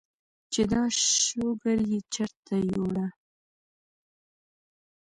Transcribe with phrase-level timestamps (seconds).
[0.51, 0.83] چې دا
[1.25, 3.07] شوګر ئې چرته يوړۀ؟